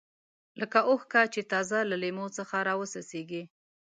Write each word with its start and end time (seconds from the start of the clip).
لکه 0.59 0.79
اوښکه 0.89 1.21
چې 1.33 1.41
تازه 1.51 1.79
له 1.89 1.95
لیمو 2.03 2.25
څخه 2.37 2.55
راوڅڅېږي. 2.67 3.43